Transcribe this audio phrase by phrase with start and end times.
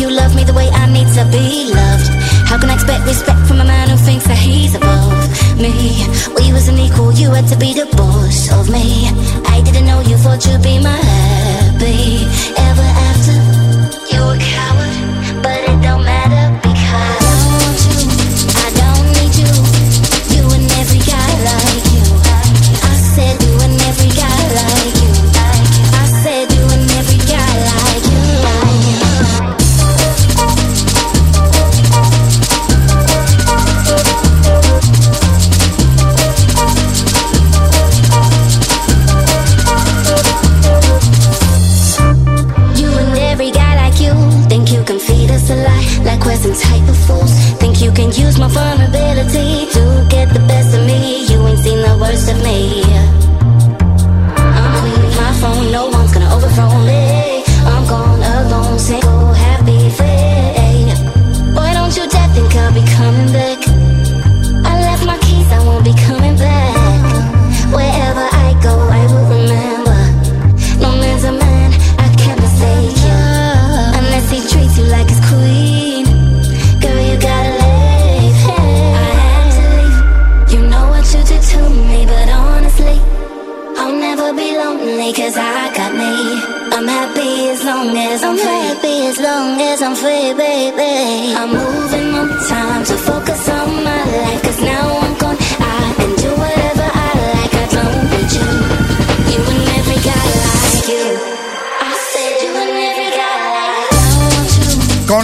[0.00, 2.08] you love me the way I need to be loved.
[2.48, 6.06] How can I expect respect from a man who thinks that he's above me?
[6.36, 9.08] We was an equal, you had to be the boss of me.
[9.44, 12.24] I didn't know you thought you'd be my happy
[12.68, 13.36] ever after.
[14.10, 16.19] You a coward, but it don't matter.
[45.30, 49.66] treat a lie, like we're some type of fools Think you can use my vulnerability
[49.72, 49.79] to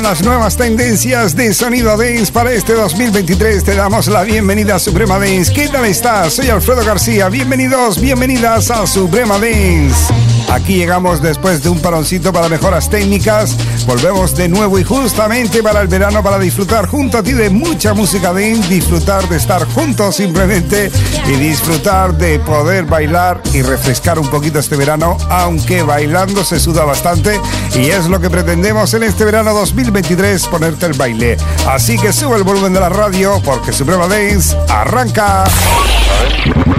[0.06, 3.65] nuevas tendencias de sonido dance para este 2023.
[3.65, 5.53] Te damos la bienvenida a Suprema Dance.
[5.53, 6.34] ¿Qué tal estás?
[6.34, 7.28] Soy Alfredo García.
[7.28, 10.15] Bienvenidos, bienvenidas a Suprema Dance.
[10.49, 13.56] Aquí llegamos después de un paroncito para mejoras técnicas.
[13.84, 17.93] Volvemos de nuevo y justamente para el verano para disfrutar junto a ti de mucha
[17.93, 20.93] música dance, disfrutar de estar juntos simplemente
[21.28, 26.84] y disfrutar de poder bailar y refrescar un poquito este verano, aunque bailando se suda
[26.84, 27.41] bastante
[27.75, 31.37] y es lo que pretendemos en este verano 2023 ponerte el baile.
[31.66, 35.44] Así que sube el volumen de la radio porque Suprema Dance arranca.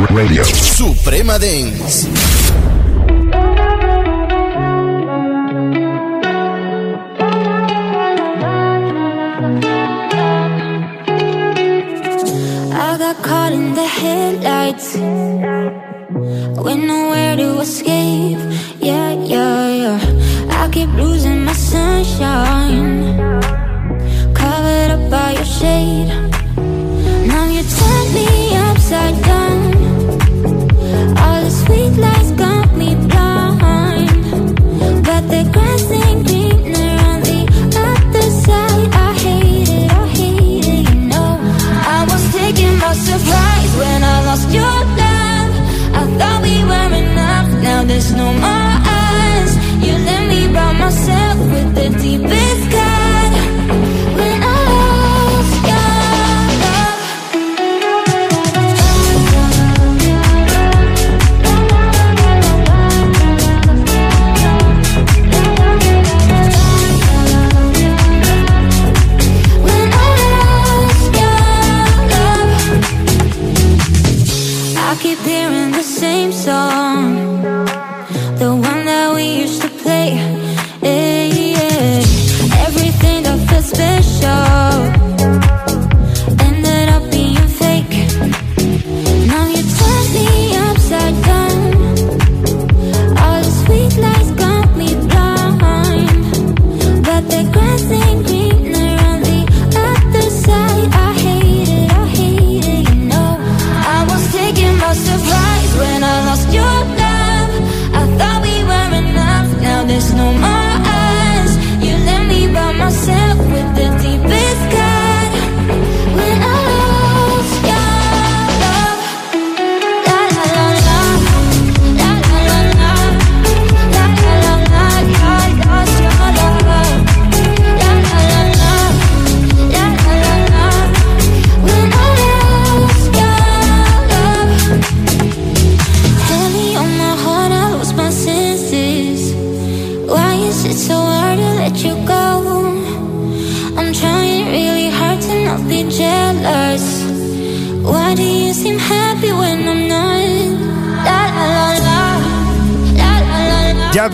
[0.09, 0.45] Radio.
[0.45, 2.07] Suprema Dance.
[13.87, 14.93] Headlights
[16.63, 18.37] with nowhere to escape.
[18.79, 20.61] Yeah, yeah, yeah.
[20.61, 23.15] I keep losing my sunshine,
[24.33, 26.26] covered up by your shade.
[47.97, 49.55] There's no more us.
[49.83, 52.86] You let me by myself with the deepest cut.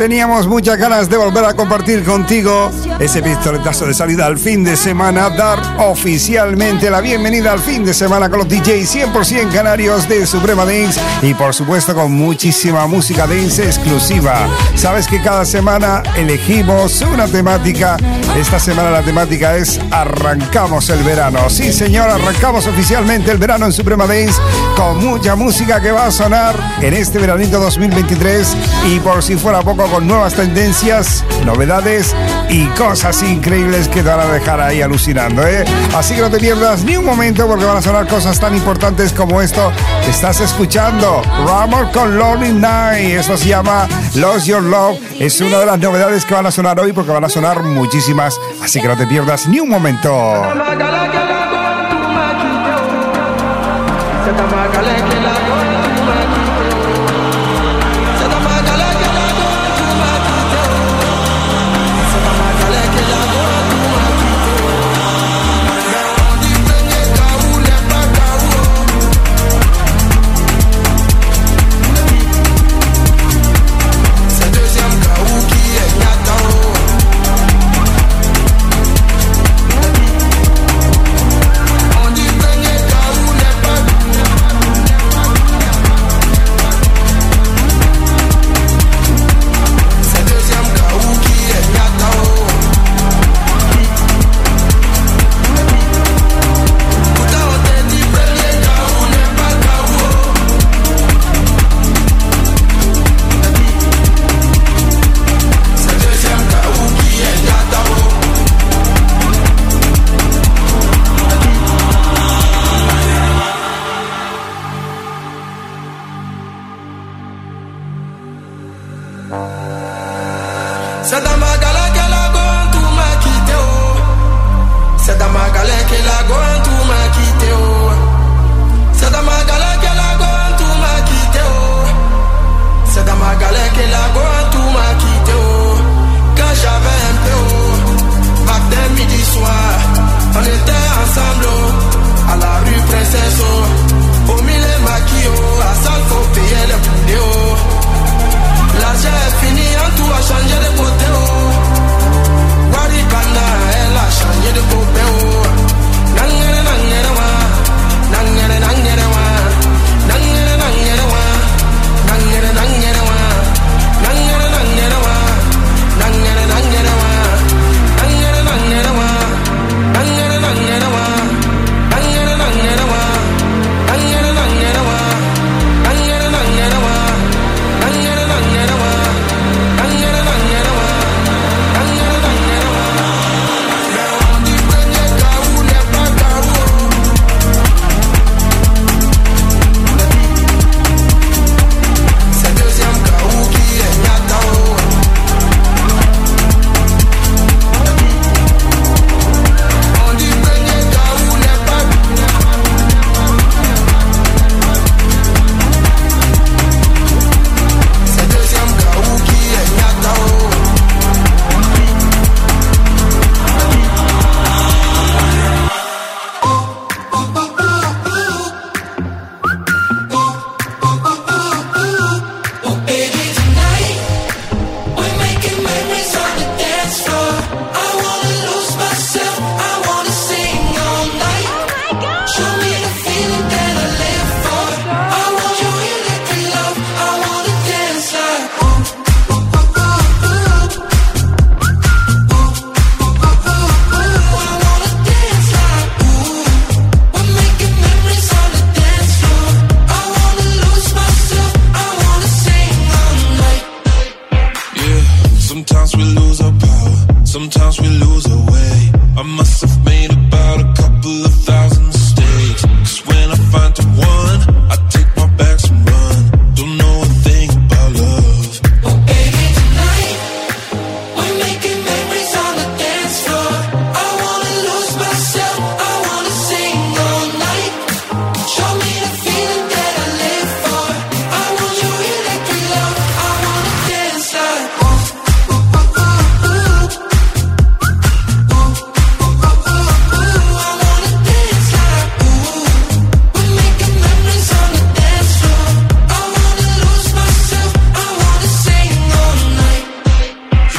[0.03, 2.69] Teníamos muchas ganas de volver a compartir contigo
[3.03, 7.93] ese pistoletazo de salida al fin de semana, dar oficialmente la bienvenida al fin de
[7.93, 13.27] semana con los DJs 100% canarios de Suprema Dance y por supuesto con muchísima música
[13.27, 14.47] dance exclusiva.
[14.75, 17.97] Sabes que cada semana elegimos una temática.
[18.37, 21.49] Esta semana la temática es Arrancamos el verano.
[21.49, 24.39] Sí, señor, arrancamos oficialmente el verano en Suprema Dance
[24.77, 28.55] con mucha música que va a sonar en este veranito 2023
[28.93, 32.15] y por si fuera poco con nuevas tendencias, novedades
[32.49, 35.65] y cosas cosas increíbles que te van a dejar ahí alucinando, ¿eh?
[35.95, 39.11] Así que no te pierdas ni un momento porque van a sonar cosas tan importantes
[39.13, 39.71] como esto
[40.05, 41.23] que estás escuchando.
[41.43, 43.17] Ramor con Lonely Night.
[43.17, 44.99] Eso se llama Lost Your Love.
[45.19, 48.39] Es una de las novedades que van a sonar hoy porque van a sonar muchísimas.
[48.61, 50.13] Así que no te pierdas ni un momento.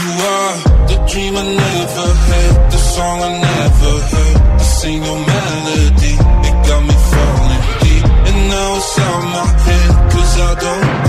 [0.05, 0.57] You are
[0.89, 4.37] the dream I never had, the song I never heard.
[4.61, 6.15] I sing your melody,
[6.49, 8.05] it got me falling deep.
[8.29, 11.04] And now it's out my head, cause I don't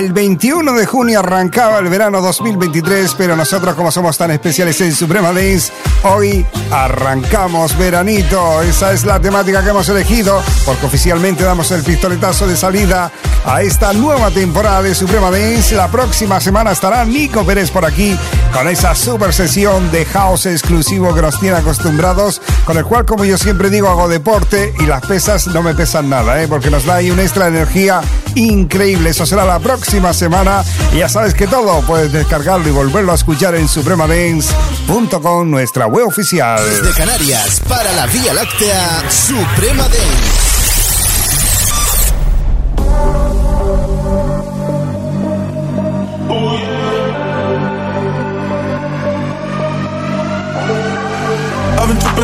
[0.00, 4.94] El 21 de junio arrancaba el verano 2023, pero nosotros como somos tan especiales en
[4.94, 5.70] Suprema Dance,
[6.04, 8.62] hoy arrancamos veranito.
[8.62, 13.12] Esa es la temática que hemos elegido, porque oficialmente damos el pistoletazo de salida
[13.44, 15.76] a esta nueva temporada de Suprema Dance.
[15.76, 18.18] La próxima semana estará Nico Pérez por aquí
[18.54, 23.26] con esa super sesión de house exclusivo que nos tiene acostumbrados, con el cual, como
[23.26, 26.48] yo siempre digo, hago deporte y las pesas no me pesan nada, ¿eh?
[26.48, 28.00] porque nos da ahí una extra energía
[28.34, 29.10] increíble.
[29.10, 30.62] Eso será la próxima semana.
[30.92, 36.06] Y ya sabes que todo puedes descargarlo y volverlo a escuchar en supremadance.com, nuestra web
[36.06, 36.62] oficial.
[36.64, 40.40] Desde Canarias, para la Vía Láctea, Suprema Dance.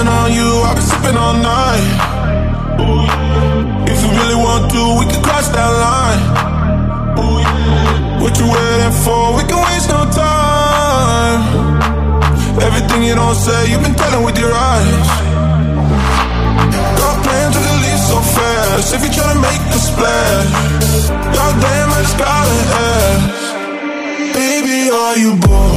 [0.09, 1.83] on you, I've been sipping all night.
[3.89, 6.56] If you really want to, we can cross that line.
[8.37, 9.35] What you waiting for?
[9.35, 11.41] We can waste no time.
[12.61, 15.09] Everything you don't say, you've been telling with your eyes.
[17.01, 18.93] Got plans to leave so fast.
[18.93, 20.53] If you're trying to make a splash,
[21.33, 23.55] goddamn, I just gotta ask.
[24.35, 25.76] Baby, are you bored?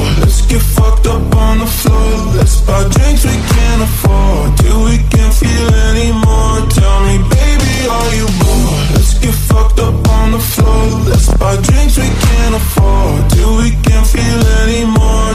[0.50, 2.34] Get fucked up on the floor.
[2.34, 6.66] Let's buy drinks we can't afford till we can't feel anymore.
[6.74, 8.86] Tell me, baby, are you bored?
[8.98, 10.86] Let's get fucked up on the floor.
[11.06, 15.29] Let's buy drinks we can't afford till we can't feel anymore.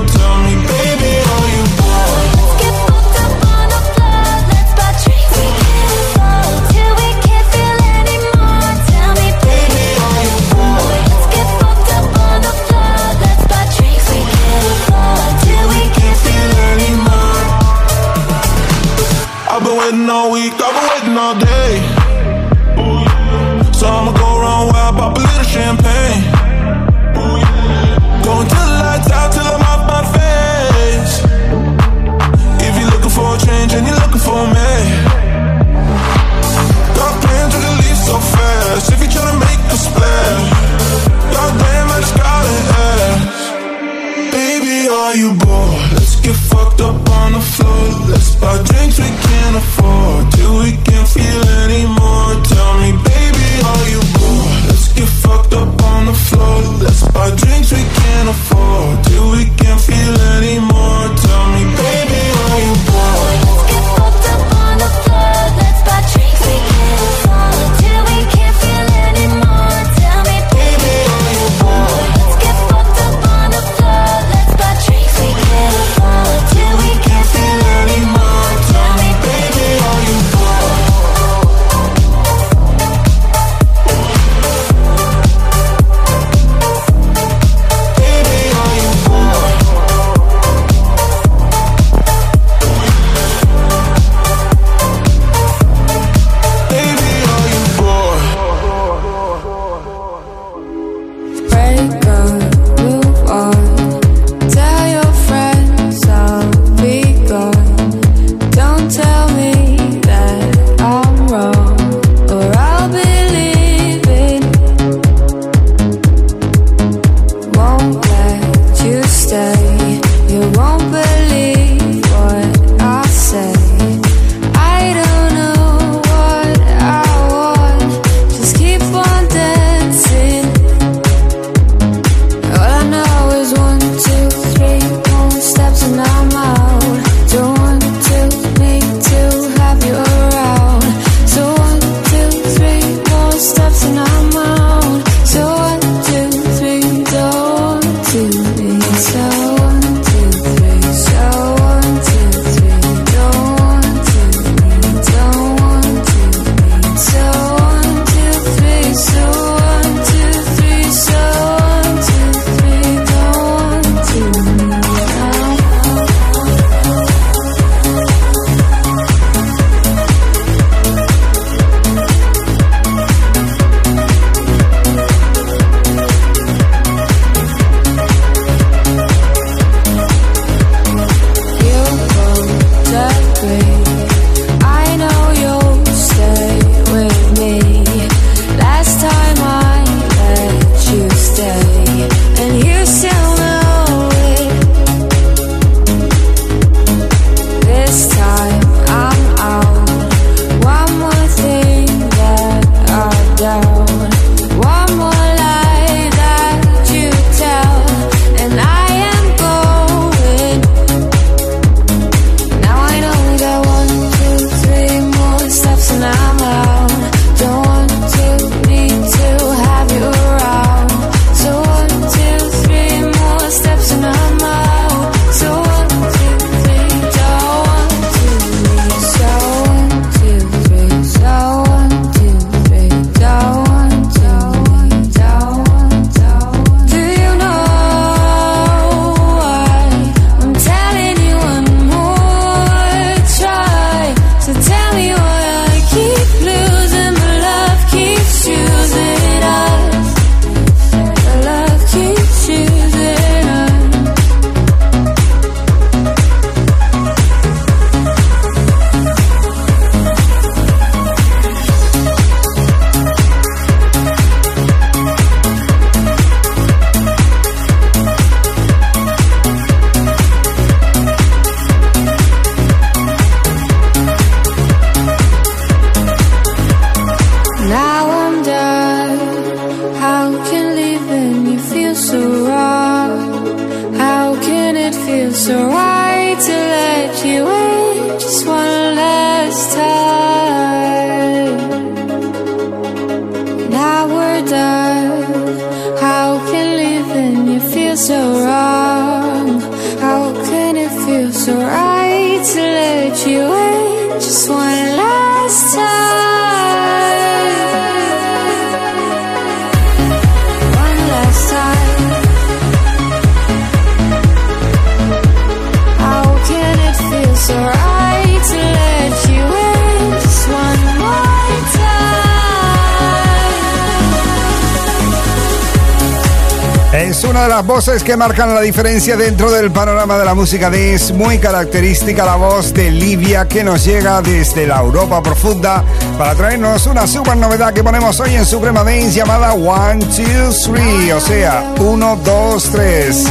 [328.27, 332.89] Marcan la diferencia dentro del panorama de la música dance, muy característica la voz de
[332.89, 335.83] Livia que nos llega desde la Europa profunda
[336.17, 341.11] para traernos una super novedad que ponemos hoy en Suprema Dance llamada One, Two, Three,
[341.11, 343.25] o sea, 1, 2, 3.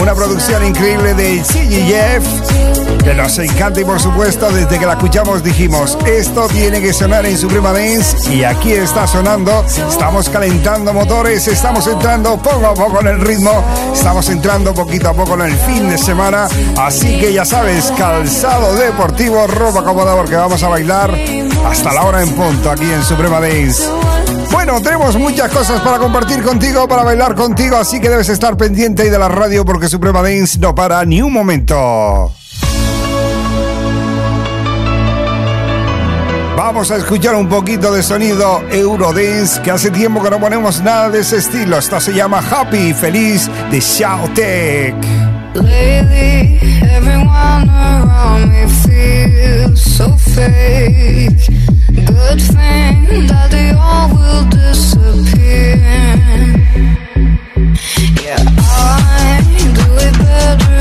[0.00, 2.24] Una producción increíble de Jeff
[3.04, 7.26] que nos encanta y por supuesto desde que la escuchamos dijimos, esto tiene que sonar
[7.26, 13.00] en Suprema Dance y aquí está sonando, estamos calentando motores, estamos entrando poco a poco
[13.00, 13.62] en el ritmo,
[13.94, 14.37] estamos entrando
[14.74, 19.82] poquito a poco en el fin de semana, así que ya sabes, calzado deportivo, ropa
[19.82, 21.14] cómoda porque vamos a bailar
[21.66, 23.88] hasta la hora en punto aquí en Suprema Dance.
[24.50, 29.10] Bueno, tenemos muchas cosas para compartir contigo, para bailar contigo, así que debes estar pendiente
[29.10, 32.32] de la radio porque Suprema Dance no para ni un momento.
[36.58, 41.08] Vamos a escuchar un poquito de sonido Eurodance, que hace tiempo que no ponemos nada
[41.08, 41.78] de ese estilo.
[41.78, 44.96] Esta se llama Happy, feliz de Shoutech.
[45.54, 46.58] Lately.
[51.94, 55.76] Good thing that they all will disappear.
[58.20, 58.44] Yeah,
[60.26, 60.77] better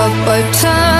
[0.00, 0.99] up, but time.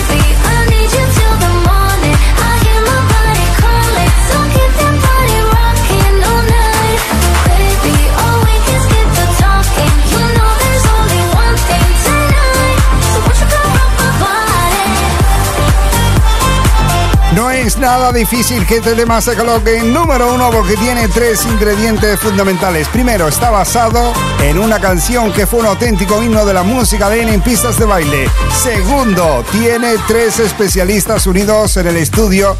[17.41, 21.43] No es nada difícil que este tema se coloque en número uno porque tiene tres
[21.43, 22.87] ingredientes fundamentales.
[22.89, 27.23] Primero, está basado en una canción que fue un auténtico himno de la música de
[27.23, 28.29] en pistas de baile.
[28.61, 32.55] Segundo, tiene tres especialistas unidos en el estudio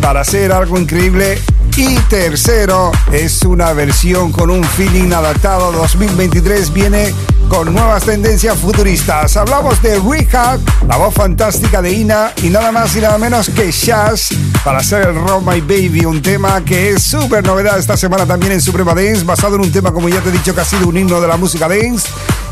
[0.00, 1.40] para hacer algo increíble.
[1.76, 6.72] Y tercero, es una versión con un feeling adaptado 2023.
[6.72, 7.12] Viene
[7.48, 9.36] con nuevas tendencias futuristas.
[9.36, 13.72] Hablamos de Rehab, la voz fantástica de Ina y nada más y nada menos que
[13.72, 14.28] Shaz
[14.62, 18.52] para hacer el Rock My Baby, un tema que es súper novedad esta semana también
[18.52, 20.86] en Suprema Dance, basado en un tema como ya te he dicho que ha sido
[20.86, 22.08] un himno de la música dance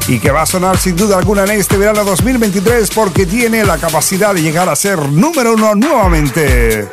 [0.09, 3.79] y que va a sonar sin duda alguna en este verano 2023 porque tiene la
[3.79, 6.89] capacidad de llegar a ser número uno nuevamente.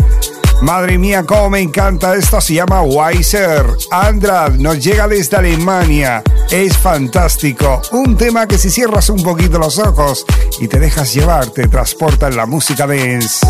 [0.62, 2.41] Madre mía, cómo me encanta esto.
[2.41, 3.65] Se llama Weiser.
[3.91, 6.22] Andrad nos llega desde Alemania.
[6.52, 7.82] Es fantástico.
[7.91, 10.26] Un tema que si cierras un poquito los ojos
[10.60, 13.45] y te dejas llevar, te transporta en la música dance.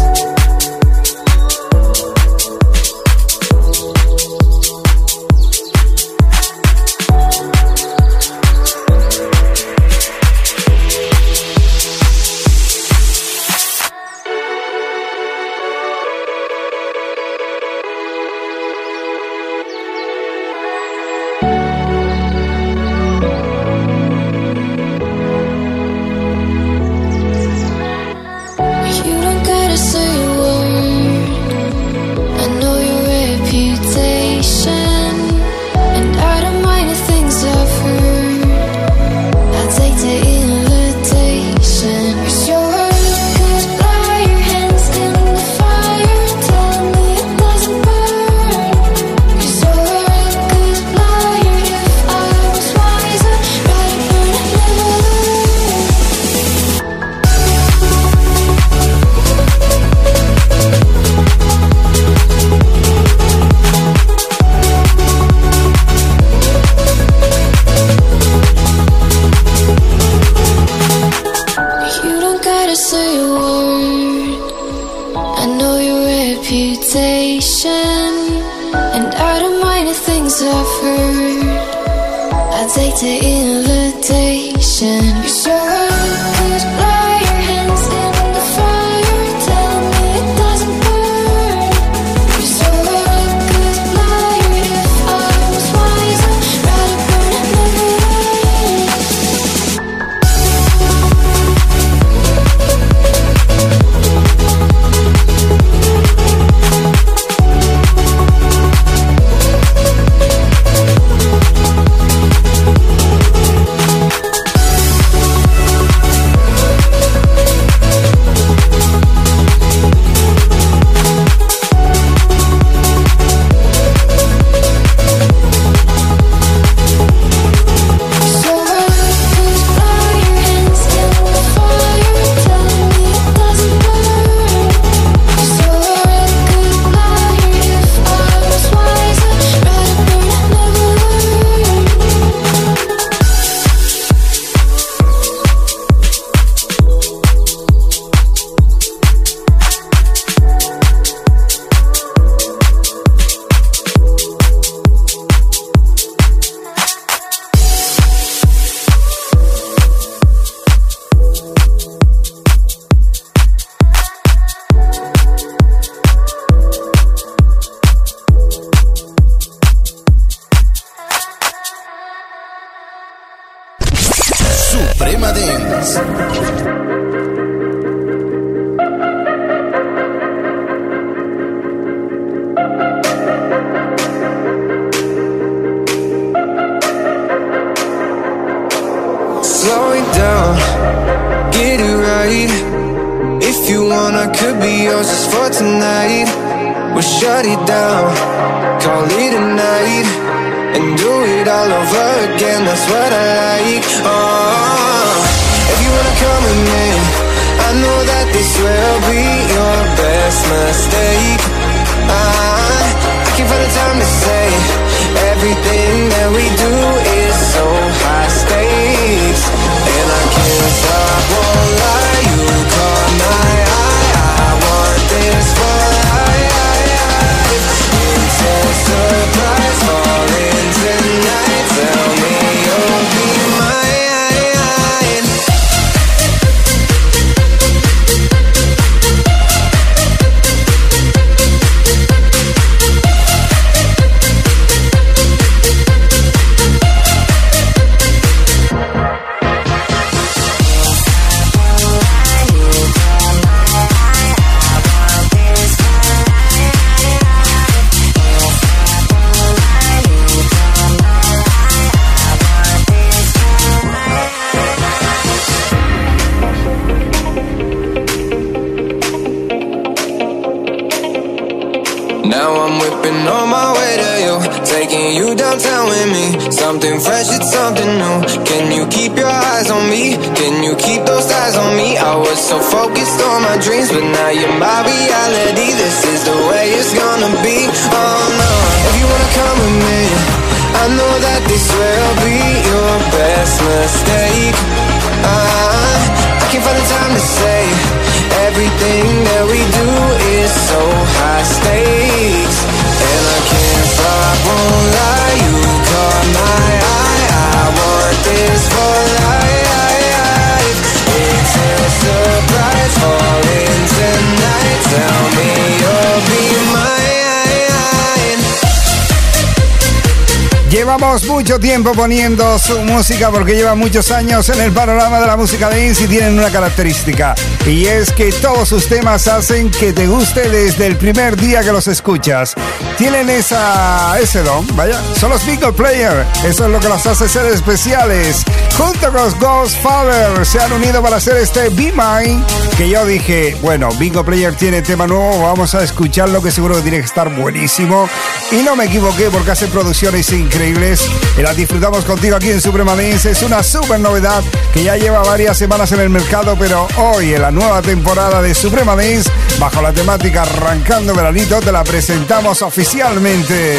[321.00, 325.38] Llevamos mucho tiempo poniendo su música porque lleva muchos años en el panorama de la
[325.38, 330.08] música dance y tienen una característica y es que todos sus temas hacen que te
[330.08, 332.56] guste desde el primer día que los escuchas.
[332.98, 337.30] Tienen esa, ese don, vaya, son los Bingo Player, eso es lo que los hace
[337.30, 338.44] ser especiales.
[338.78, 342.44] Junto con los Ghost Father se han unido para hacer este Be Mine
[342.78, 346.82] que yo dije, bueno, Bingo Player tiene tema nuevo, vamos a escucharlo que seguro que
[346.82, 348.08] tiene que estar buenísimo
[348.52, 351.06] y no me equivoqué porque hace producciones increíbles
[351.38, 353.32] y las disfrutamos contigo aquí en Suprema Dance.
[353.32, 354.44] Es una super novedad
[354.74, 358.54] que ya lleva varias semanas en el mercado, pero hoy en la nueva temporada de
[358.54, 363.76] Suprema Dance, bajo la temática Arrancando Veranito, te la presentamos oficialmente.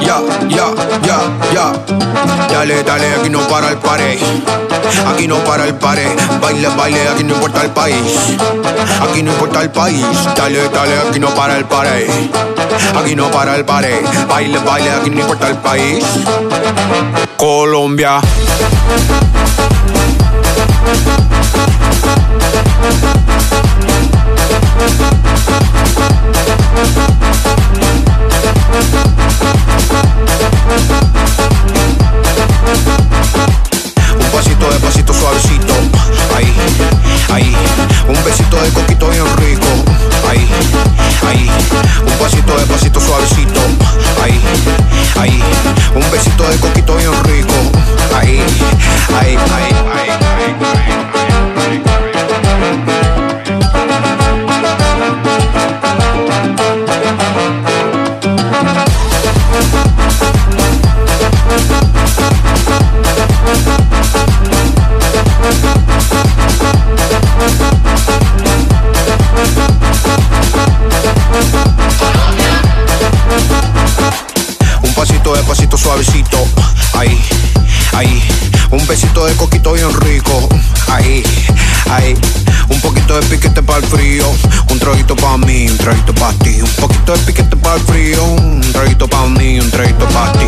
[0.00, 1.18] Ya, ya, ya,
[1.52, 1.72] ya.
[2.48, 4.18] Dale, dale, aquí no para el pared.
[5.12, 6.08] Aquí no para el pared.
[6.40, 8.36] Baile, baile, aquí no importa el país.
[9.00, 10.04] Aquí no importa el país.
[10.36, 12.08] Dale, dale, aquí no para el pared.
[12.96, 14.04] Aquí no para el pared.
[14.28, 16.04] Baile, baile, aquí no importa el país.
[17.36, 18.20] Colombia.
[34.66, 35.74] Un pasito de pasito suavecito.
[36.36, 36.52] Ahí,
[37.32, 37.56] ahí.
[38.08, 39.66] Un besito de coquito bien rico.
[40.28, 40.48] Ahí,
[41.28, 41.50] ahí.
[42.04, 43.60] Un pasito de pasito suavecito.
[44.22, 44.40] Ahí,
[45.20, 45.42] ahí.
[45.94, 47.54] Un besito de coquito bien rico.
[48.12, 48.42] Ahí,
[49.20, 49.85] ahí, ahí,
[75.86, 76.44] suavecito.
[76.94, 77.16] Ahí,
[77.92, 78.22] ahí.
[78.70, 80.48] Un besito de coquito bien rico.
[80.88, 81.22] Ahí,
[81.88, 82.14] ahí.
[82.68, 84.26] Un poquito de piquete para el frío.
[84.70, 86.60] Un traguito para mí, un traguito para ti.
[86.60, 88.24] Un poquito de piquete para el frío.
[88.24, 90.46] Un traguito para mí, un traguito para ti.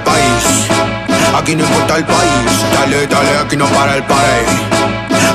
[0.00, 0.68] País.
[1.36, 2.64] Aquí no importa el país.
[2.74, 4.46] Dale, dale, aquí no para el pared.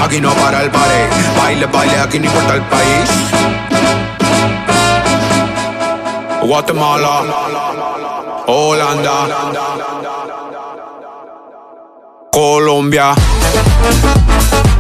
[0.04, 1.10] Aquí no para el pared.
[1.38, 3.10] Baile, baile, aquí no importa el país.
[6.42, 7.24] Guatemala,
[8.48, 9.28] Holanda,
[12.32, 13.16] Colombia.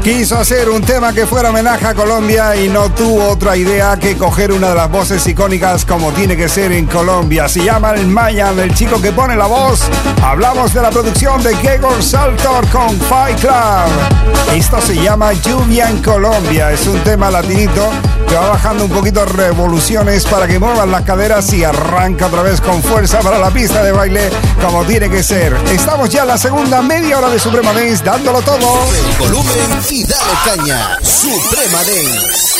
[0.07, 4.15] Quiso hacer un tema que fuera homenaje a Colombia y no tuvo otra idea que
[4.15, 7.49] coger una de las voces icónicas como tiene que ser en Colombia.
[7.49, 9.81] Se llama el Mayan, el chico que pone la voz.
[10.23, 14.55] Hablamos de la producción de Gregor Saltor con Fight Club.
[14.55, 16.71] Esto se llama Lluvia en Colombia.
[16.71, 17.91] Es un tema latinito
[18.27, 22.59] que va bajando un poquito revoluciones para que muevan las caderas y arranca otra vez
[22.61, 24.29] con fuerza para la pista de baile
[24.61, 25.55] como tiene que ser.
[25.71, 28.79] Estamos ya en la segunda media hora de Suprema Dance dándolo todo.
[28.93, 30.97] El volumen y dale caña.
[31.01, 32.57] Suprema Dance.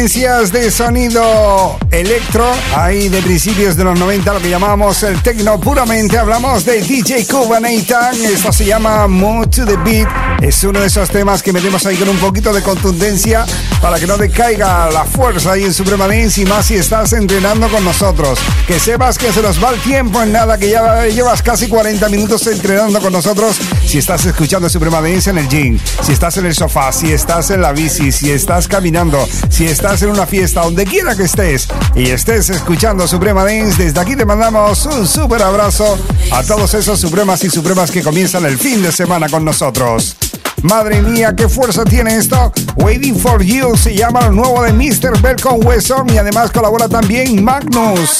[0.00, 5.60] Reminencias de sonido electro, ahí de principios de los 90, lo que llamamos el techno
[5.60, 6.16] puramente.
[6.16, 7.26] Hablamos de DJ
[7.60, 10.08] Nathan, esto se llama Move to the Beat.
[10.40, 13.44] Es uno de esos temas que metemos ahí con un poquito de contundencia
[13.82, 17.68] para que no decaiga la fuerza ahí en Suprema Dance y más si estás entrenando
[17.68, 18.38] con nosotros.
[18.66, 22.08] Que sepas que se nos va el tiempo en nada, que ya llevas casi 40
[22.08, 23.58] minutos entrenando con nosotros.
[23.86, 27.60] Si estás escuchando Suprema en el gym, si estás en el sofá, si estás en
[27.60, 32.10] la bici, si estás caminando si estás en una fiesta, donde quiera que estés y
[32.10, 35.98] estés escuchando Suprema Dance, desde aquí te mandamos un súper abrazo
[36.32, 40.16] a todos esos supremas y supremas que comienzan el fin de semana con nosotros.
[40.62, 42.52] Madre mía, qué fuerza tiene esto.
[42.76, 45.20] Waiting for You se llama lo nuevo de Mr.
[45.20, 48.18] Bell con Wesson y además colabora también Magnus.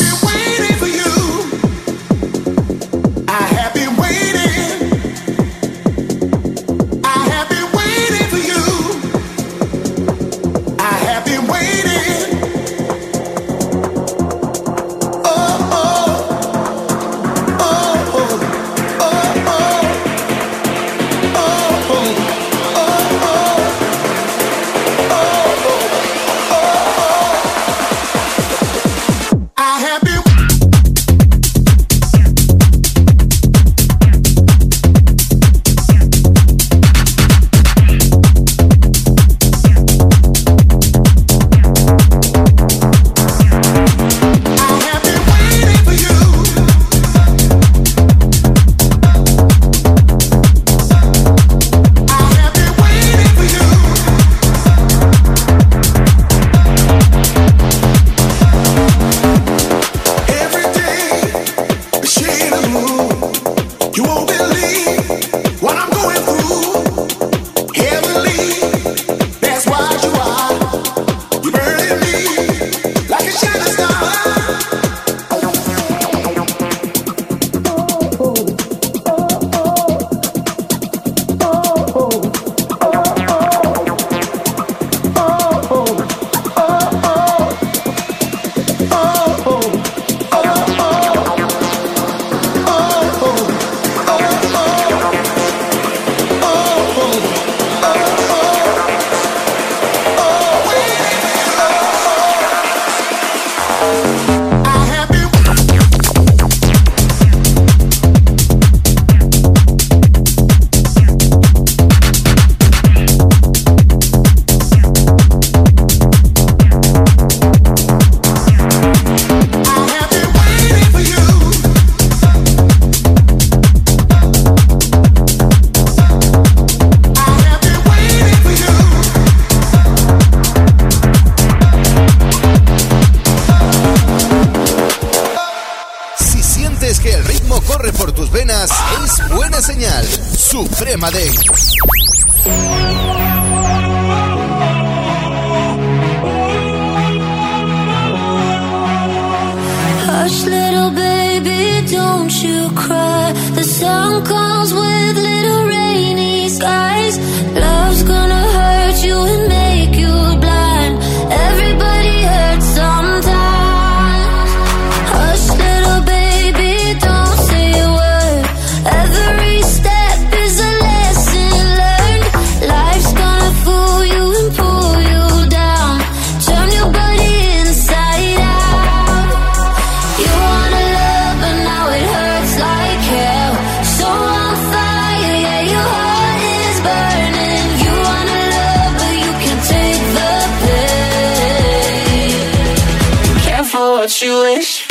[194.40, 194.89] Wish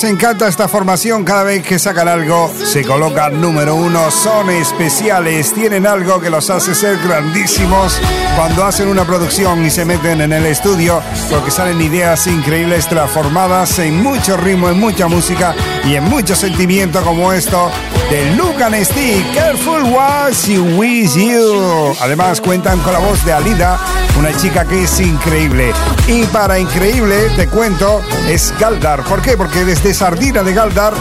[0.00, 1.24] nos encanta esta formación.
[1.24, 6.48] Cada vez que sacan algo, se colocan número uno, son especiales, tienen algo que los
[6.48, 8.00] hace ser grandísimos.
[8.34, 13.78] Cuando hacen una producción y se meten en el estudio, porque salen ideas increíbles transformadas
[13.78, 17.70] en mucho ritmo, en mucha música y en mucho sentimiento como esto
[18.10, 21.94] de Luke and Steve, Careful What You With You.
[22.00, 23.78] Además cuentan con la voz de Alida,
[24.18, 25.72] una chica que es increíble.
[26.06, 29.04] Y para increíble, te cuento, es Galdar.
[29.04, 29.36] ¿Por qué?
[29.36, 30.94] Porque desde Sardina de Galdar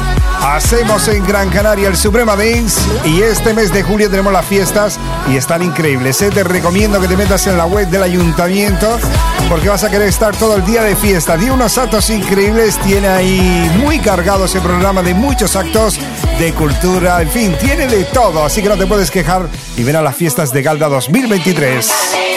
[0.56, 5.00] hacemos en Gran Canaria el Suprema Dance y este mes de julio tenemos las fiestas
[5.30, 6.22] y están increíbles.
[6.22, 6.30] ¿eh?
[6.30, 9.00] Te recomiendo que te metas en la web del ayuntamiento
[9.47, 11.38] porque vas a querer estar todo el día de fiesta.
[11.38, 16.00] Tiene unos actos increíbles, tiene ahí muy cargado ese programa de muchos actos
[16.39, 19.47] de cultura, en fin, tiene de todo, así que no te puedes quejar
[19.78, 22.28] y ven a las fiestas de Galda 2023.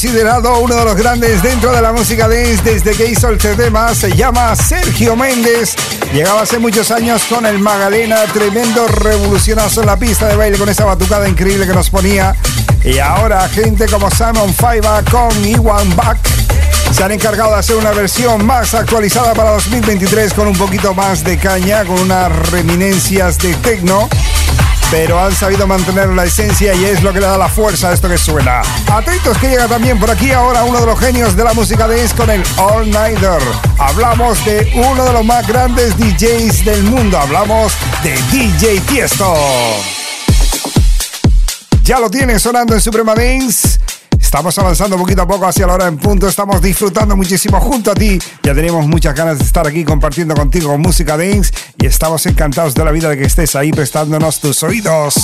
[0.00, 3.92] Considerado uno de los grandes dentro de la música dance desde que hizo el tema.
[3.96, 5.74] Se llama Sergio Méndez.
[6.12, 10.68] Llegaba hace muchos años con el Magalena, tremendo revolucionazo en la pista de baile con
[10.68, 12.36] esa batucada increíble que nos ponía.
[12.84, 16.18] Y ahora gente como Simon Faiba con Iwan Back
[16.92, 21.24] se han encargado de hacer una versión más actualizada para 2023 con un poquito más
[21.24, 24.08] de caña, con unas reminencias de techno
[24.90, 27.92] pero han sabido mantener la esencia y es lo que le da la fuerza a
[27.92, 28.62] esto que suena.
[28.90, 32.14] Atentos que llega también por aquí ahora uno de los genios de la música dance
[32.14, 33.40] con el All Nighter.
[33.78, 37.72] Hablamos de uno de los más grandes DJs del mundo, hablamos
[38.02, 39.34] de DJ Tiesto.
[41.82, 43.78] Ya lo tiene sonando en Suprema Dance.
[44.28, 46.28] Estamos avanzando poquito a poco hacia la hora en punto.
[46.28, 48.18] Estamos disfrutando muchísimo junto a ti.
[48.42, 52.84] Ya tenemos muchas ganas de estar aquí compartiendo contigo música dance y estamos encantados de
[52.84, 55.14] la vida de que estés ahí prestándonos tus oídos.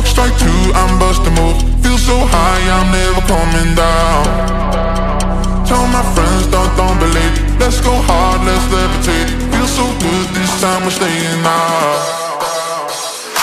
[0.00, 4.24] Clock strike two, I'm busting moves Feel so high, I'm never coming down.
[5.68, 7.60] Tell my friends, don't, don't believe.
[7.60, 9.28] Let's go hard, let's levitate.
[9.52, 12.00] Feel so good, this time we're staying out.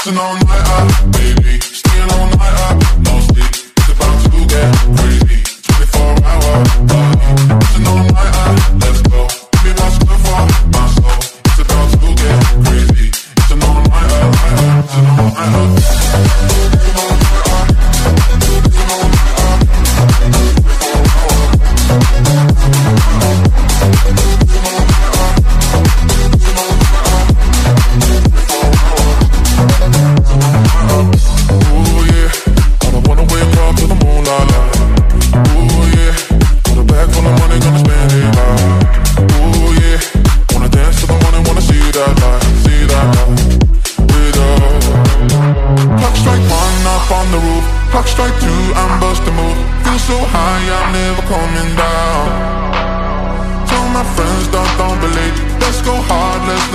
[0.01, 1.61] Staying all night, uh, baby.
[1.61, 2.96] Staying all night, uh,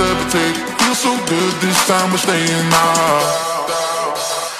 [0.01, 3.53] levitate Feel so good this time we're staying out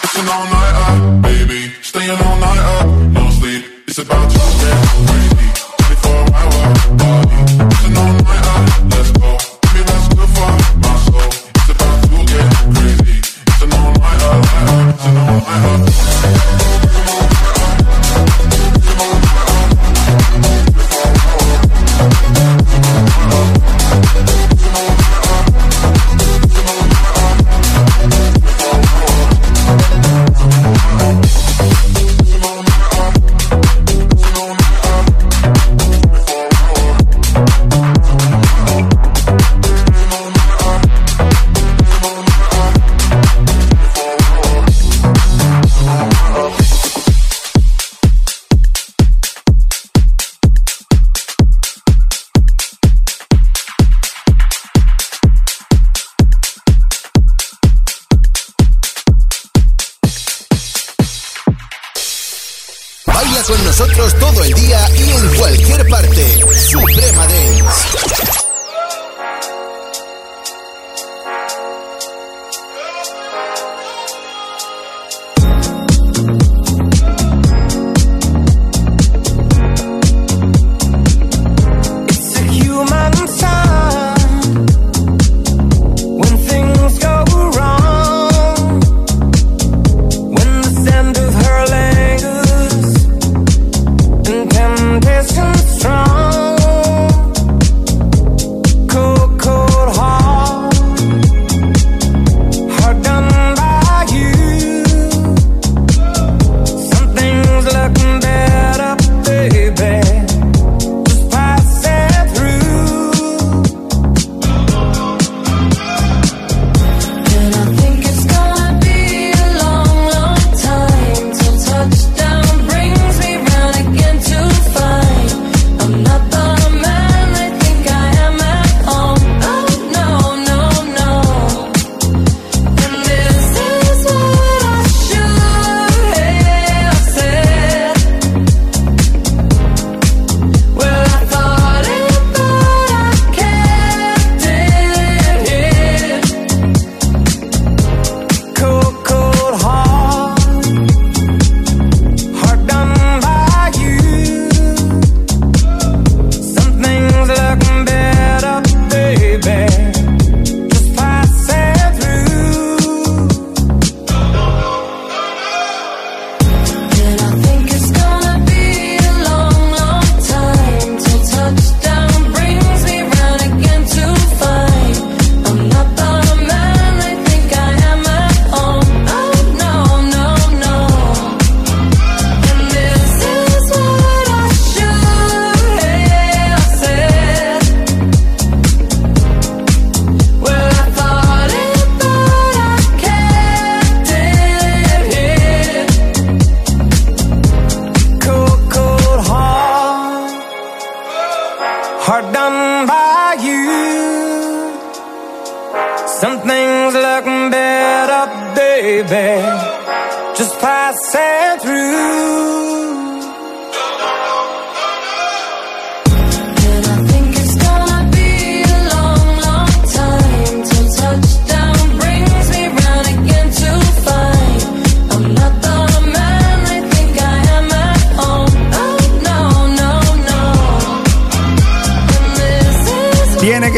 [0.03, 1.73] It's an all-nighter, baby.
[1.81, 3.65] Staying all-nighter, no sleep.
[3.87, 4.77] It's about to get
[5.09, 5.47] crazy.
[6.05, 6.63] 24 hour
[7.01, 7.37] party.
[7.65, 8.82] It's an all-nighter.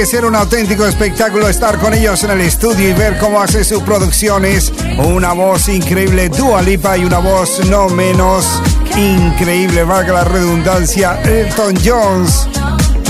[0.05, 3.81] Ser un auténtico espectáculo estar con ellos en el estudio y ver cómo hace sus
[3.81, 4.71] producciones.
[4.97, 8.61] Una voz increíble, Dua Lipa y una voz no menos
[8.95, 12.47] increíble, valga la redundancia, Elton Jones.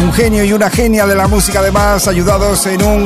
[0.01, 3.05] Un genio y una genia de la música además, ayudados en un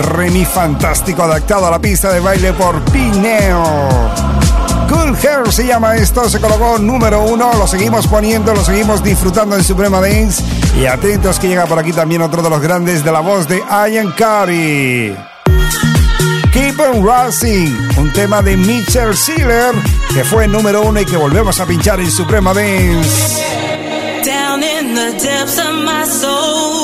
[0.00, 4.39] remix fantástico adaptado a la pista de baile por Pineo.
[4.90, 9.56] Cool Hair se llama esto, se colocó número uno, lo seguimos poniendo, lo seguimos disfrutando
[9.56, 10.42] en Suprema Dance.
[10.76, 13.62] Y atentos que llega por aquí también otro de los grandes de la voz de
[13.70, 15.16] Ian Curry.
[16.52, 19.74] Keep on Rising, un tema de Mitchell Sealer
[20.12, 23.40] que fue número uno y que volvemos a pinchar en Suprema Dance.
[24.24, 26.79] Down in the depths of my soul,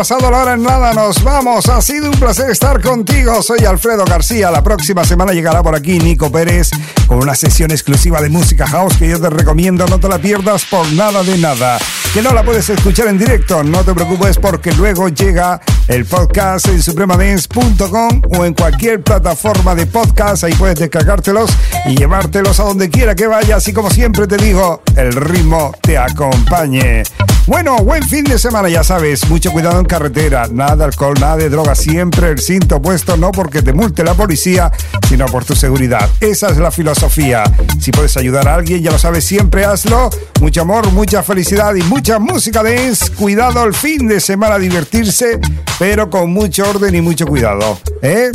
[0.00, 0.94] pasado la hora en nada.
[0.94, 1.68] Nos vamos.
[1.68, 3.42] Ha sido un placer estar contigo.
[3.42, 4.50] Soy Alfredo García.
[4.50, 6.70] La próxima semana llegará por aquí Nico Pérez
[7.06, 9.86] con una sesión exclusiva de música house que yo te recomiendo.
[9.88, 11.78] No te la pierdas por nada de nada.
[12.12, 13.62] Que no la puedes escuchar en directo.
[13.62, 19.86] No te preocupes porque luego llega el podcast en supremadance.com o en cualquier plataforma de
[19.86, 20.42] podcast.
[20.42, 21.52] Ahí puedes descargártelos
[21.86, 23.66] y llevártelos a donde quiera que vayas.
[23.68, 27.04] Y como siempre te digo, el ritmo te acompañe.
[27.46, 31.36] Bueno, buen fin de semana, ya sabes, mucho cuidado en carretera, nada de alcohol, nada
[31.36, 34.70] de droga, siempre el cinto puesto, no porque te multe la policía,
[35.08, 36.08] sino por tu seguridad.
[36.20, 37.42] Esa es la filosofía.
[37.80, 40.10] Si puedes ayudar a alguien, ya lo sabes, siempre hazlo.
[40.40, 43.12] Mucho amor, mucha felicidad y mucha música dance.
[43.12, 45.38] Cuidado el fin de semana, divertirse,
[45.78, 47.78] pero con mucho orden y mucho cuidado.
[48.00, 48.32] ¿Eh?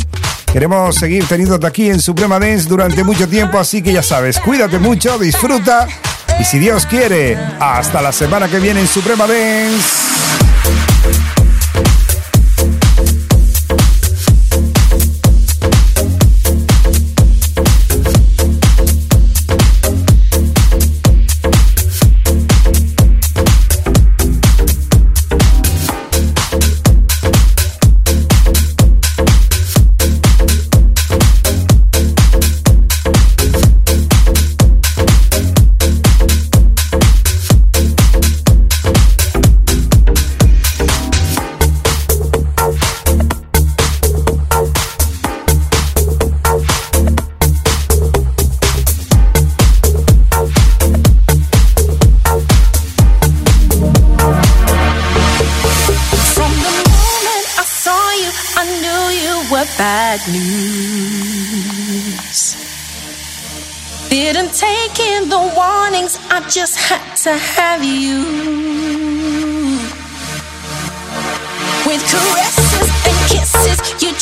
[0.52, 4.78] Queremos seguir teniéndote aquí en Suprema Dance durante mucho tiempo, así que ya sabes, cuídate
[4.78, 5.88] mucho, disfruta
[6.38, 10.15] y si Dios quiere, hasta la semana que viene en Suprema Dance.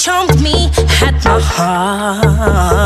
[0.04, 0.68] chunk me
[1.00, 2.84] at my heart.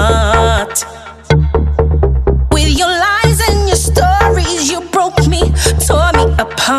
[2.53, 5.41] With your lies and your stories, you broke me,
[5.85, 6.79] tore me apart.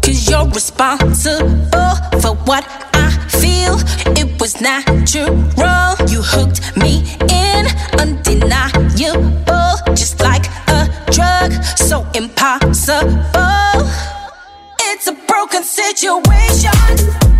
[0.00, 2.64] Cause you're responsible for what
[2.94, 3.76] I feel.
[4.16, 5.36] It was natural.
[6.08, 7.04] You hooked me
[15.58, 17.39] situation.